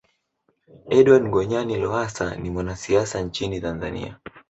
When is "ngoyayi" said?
1.27-1.75